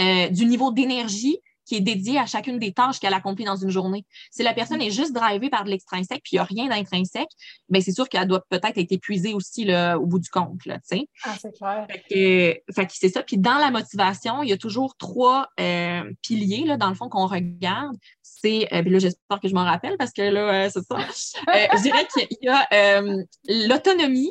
[0.00, 1.38] euh, du niveau d'énergie
[1.72, 4.04] qui est dédié à chacune des tâches qu'elle accomplit dans une journée.
[4.30, 7.30] Si la personne est juste drivée par de l'extrinsèque puis il n'y a rien d'intrinsèque,
[7.70, 10.66] ben c'est sûr qu'elle doit peut-être être épuisée aussi là, au bout du compte.
[10.66, 10.78] Là,
[11.24, 11.86] ah, c'est clair.
[11.88, 13.22] Fait que, c'est ça.
[13.22, 17.08] Puis dans la motivation, il y a toujours trois euh, piliers, là, dans le fond,
[17.08, 17.96] qu'on regarde.
[18.20, 20.98] C'est, euh, là, j'espère que je m'en rappelle parce que là, c'est ça.
[20.98, 23.00] Euh, je dirais qu'il y a
[23.48, 24.30] l'autonomie,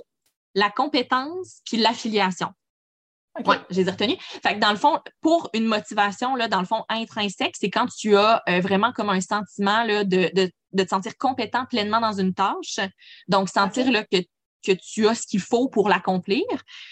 [0.53, 2.49] la compétence puis l'affiliation.
[3.45, 4.17] Oui, je les ai retenus.
[4.19, 7.87] Fait que dans le fond, pour une motivation, là, dans le fond, intrinsèque, c'est quand
[7.87, 12.01] tu as euh, vraiment comme un sentiment là, de, de, de, te sentir compétent pleinement
[12.01, 12.79] dans une tâche.
[13.27, 14.17] Donc, sentir là, que,
[14.65, 16.43] que tu as ce qu'il faut pour l'accomplir.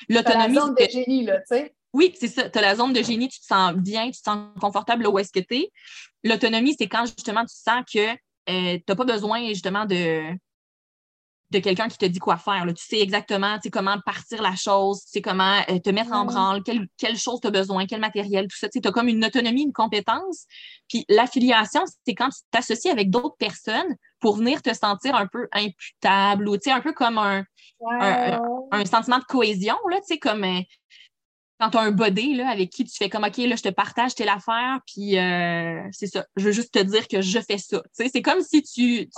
[0.07, 0.55] L'autonomie.
[0.55, 1.75] La zone de génie, là, tu sais.
[1.91, 2.49] Oui, c'est ça.
[2.49, 5.09] Tu as la zone de génie, tu te sens bien, tu te sens confortable là
[5.09, 5.71] où est-ce que tu es.
[6.23, 8.11] L'autonomie, c'est quand justement tu sens que
[8.49, 10.31] euh, tu n'as pas besoin justement de,
[11.51, 12.65] de quelqu'un qui te dit quoi faire.
[12.67, 16.63] Tu sais exactement comment partir la chose, tu sais comment euh, te mettre en branle,
[16.63, 18.69] quelle, quelle chose tu as besoin, quel matériel, tout ça.
[18.69, 20.45] Tu as comme une autonomie, une compétence.
[20.87, 25.47] Puis l'affiliation, c'est quand tu t'associes avec d'autres personnes pour venir te sentir un peu
[25.51, 27.43] imputable ou un peu comme un,
[27.89, 30.61] un, sentiment de cohésion, là, comme euh,
[31.59, 33.69] quand tu as un body là, avec qui tu fais comme OK, là, je te
[33.69, 36.25] partage telle affaire, puis euh, c'est ça.
[36.35, 37.81] Je veux juste te dire que je fais ça.
[37.91, 39.09] C'est comme si tu,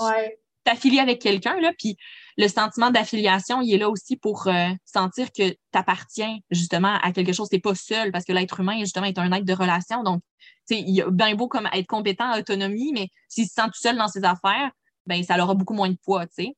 [0.64, 1.98] t'affilies avec quelqu'un, là, puis
[2.38, 7.12] le sentiment d'affiliation, il est là aussi pour euh, sentir que tu appartiens justement à
[7.12, 7.50] quelque chose.
[7.50, 10.04] Tu n'es pas seul parce que l'être humain, justement, est un être de relation.
[10.04, 10.22] Donc,
[10.70, 13.98] il y a bien beau comme être compétent, autonomie, mais s'il se sent tout seul
[13.98, 14.72] dans ses affaires,
[15.06, 16.56] ben ça aura beaucoup moins de poids, tu sais.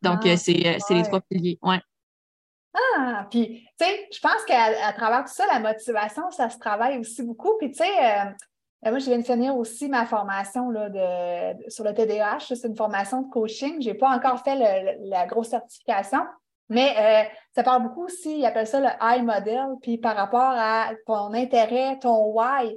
[0.00, 1.58] Donc, ah, euh, c'est les trois piliers.
[1.62, 1.80] Ouais.
[2.74, 6.98] Ah, puis, tu sais, je pense qu'à travers tout ça, la motivation, ça se travaille
[6.98, 7.56] aussi beaucoup.
[7.58, 8.30] Puis, tu sais, euh, euh,
[8.90, 12.40] moi, je viens de finir aussi ma formation là, de, sur le TDAH.
[12.54, 13.80] C'est une formation de coaching.
[13.80, 14.56] Je n'ai pas encore fait
[15.00, 16.20] la grosse certification,
[16.68, 20.40] mais euh, ça parle beaucoup aussi, ils appellent ça le I model, puis par rapport
[20.40, 22.70] à ton intérêt, ton why.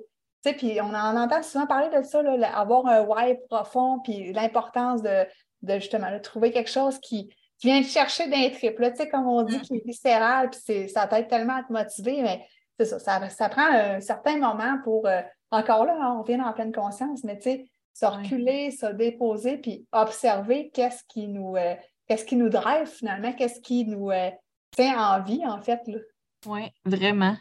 [0.44, 4.00] Tu sais, puis on en entend souvent parler de ça, là, avoir un why profond,
[4.04, 5.26] puis l'importance de,
[5.62, 9.10] de justement de trouver quelque chose qui, tu viens de chercher d'un trip, tu sais,
[9.10, 9.62] comme on dit, mm.
[9.62, 12.46] qui est viscéral, puis ça t'aide tellement à te motiver, mais
[12.78, 16.54] c'est ça, ça, prend un certain moment pour, euh, encore là, hein, on vient en
[16.54, 21.76] pleine conscience, mais tu sais, se reculer, se déposer, puis observer qu'est-ce qui nous, euh,
[22.08, 24.30] qu'est-ce qui nous drive finalement, qu'est-ce qui nous euh,
[24.76, 25.80] fait envie, en fait.
[26.46, 27.38] Oui, vraiment.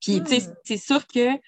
[0.00, 0.54] Puis, tu sais, hmm.
[0.64, 1.38] c'est sûr que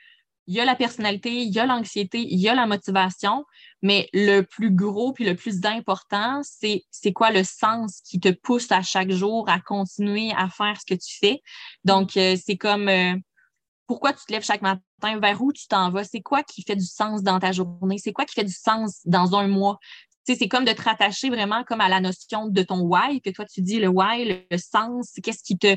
[0.47, 3.45] il y a la personnalité, il y a l'anxiété, il y a la motivation,
[3.83, 8.29] mais le plus gros puis le plus important, c'est c'est quoi le sens qui te
[8.29, 11.41] pousse à chaque jour à continuer à faire ce que tu fais?
[11.85, 13.15] Donc, euh, c'est comme euh,
[13.87, 16.77] pourquoi tu te lèves chaque matin, vers où tu t'en vas, c'est quoi qui fait
[16.77, 19.79] du sens dans ta journée, c'est quoi qui fait du sens dans un mois?
[20.27, 23.45] c'est comme de te rattacher vraiment comme à la notion de ton why, que toi
[23.45, 25.77] tu dis le why, le, le sens, qu'est-ce qui te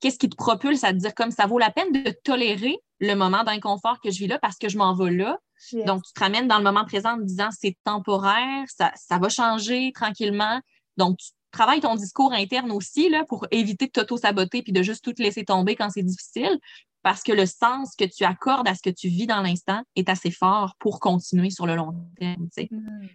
[0.00, 3.14] qu'est-ce qui te propulse à te dire comme ça vaut la peine de tolérer le
[3.14, 5.38] moment d'inconfort que je vis là parce que je m'en vais là.
[5.86, 9.18] Donc, tu te ramènes dans le moment présent en te disant c'est temporaire, ça, ça
[9.18, 10.60] va changer tranquillement.
[10.96, 15.04] Donc, tu travailles ton discours interne aussi là, pour éviter de t'auto-saboter puis de juste
[15.04, 16.58] tout te laisser tomber quand c'est difficile
[17.04, 20.08] parce que le sens que tu accordes à ce que tu vis dans l'instant est
[20.08, 22.48] assez fort pour continuer sur le long terme.
[22.70, 23.08] Mm.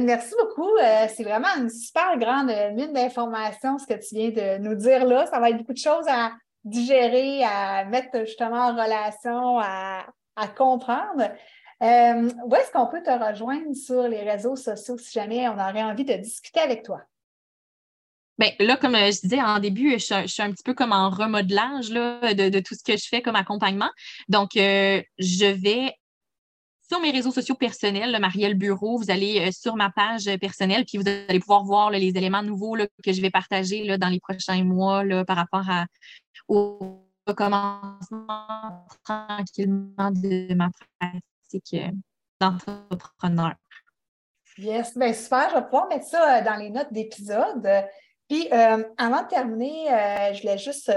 [0.00, 0.76] Merci beaucoup.
[0.78, 5.04] Euh, c'est vraiment une super grande mine d'informations, ce que tu viens de nous dire
[5.04, 5.26] là.
[5.26, 6.32] Ça va être beaucoup de choses à
[6.64, 10.06] digérer, à mettre justement en relation, à,
[10.56, 11.30] comprendre.
[11.82, 15.82] Euh, où est-ce qu'on peut te rejoindre sur les réseaux sociaux si jamais on aurait
[15.82, 17.02] envie de discuter avec toi?
[18.40, 21.10] Bien, là, comme euh, je disais en début, je, suis un petit peu comme en
[21.10, 23.90] remodelage là, de, tout ce que je fais comme accompagnement.
[24.28, 25.94] Donc, je vais
[26.90, 30.84] sur mes réseaux sociaux personnels, le Marielle Bureau, vous allez euh, sur ma page personnelle,
[30.84, 34.64] puis vous allez pouvoir voir les éléments nouveaux que je vais partager dans les prochains
[34.64, 35.64] mois par rapport
[36.48, 41.90] au commencement tranquillement de ma pratique euh,
[42.40, 43.54] d'entrepreneur.
[44.58, 45.48] Yes, bien super.
[45.50, 47.68] Je vais pouvoir mettre ça euh, dans les notes d'épisode.
[48.30, 49.86] Puis, avant de terminer,
[50.32, 50.90] je voulais juste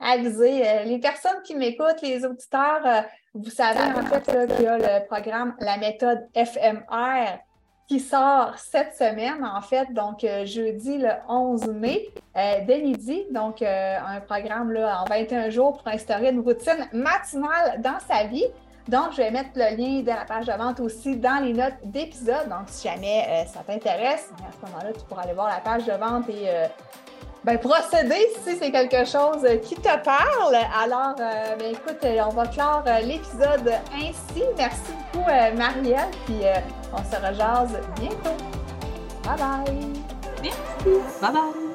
[0.00, 5.06] aviser les personnes qui m'écoutent, les auditeurs, vous savez en fait qu'il y a le
[5.06, 7.38] programme La méthode FMR
[7.86, 13.24] qui sort cette semaine, en fait, donc euh, jeudi le 11 mai, euh, dès midi.
[13.30, 18.24] Donc, euh, un programme là, en 21 jours pour instaurer une routine matinale dans sa
[18.24, 18.46] vie.
[18.88, 21.74] Donc, je vais mettre le lien de la page de vente aussi dans les notes
[21.84, 22.48] d'épisode.
[22.48, 25.92] Donc, si jamais ça t'intéresse, à ce moment-là, tu pourras aller voir la page de
[25.92, 26.48] vente et
[27.44, 30.56] ben, procéder si c'est quelque chose qui te parle.
[30.82, 34.42] Alors, euh, ben, écoute, on va clore euh, l'épisode ainsi.
[34.56, 36.40] Merci beaucoup, euh, Marielle, puis
[36.92, 38.36] on se rejase bientôt.
[39.24, 40.52] Bye bye.
[41.20, 41.73] Bye bye.